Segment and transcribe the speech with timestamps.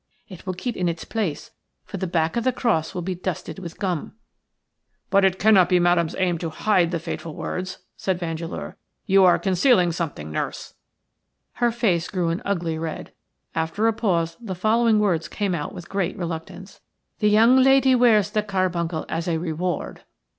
[0.27, 1.51] It will keep in its place,
[1.85, 4.13] for the back of the cross will be dusted with gum."
[5.11, 8.77] "But it cannot be Madame's aim to hide the fateful words," said Vandeleur.
[9.05, 10.73] "You are concealing something, nurse."
[11.61, 13.11] Her face grew an ugly red.
[13.53, 16.81] After a pause the following words came out with great reluctance:–
[17.19, 20.01] "The young lady wears the carbuncle as a reward."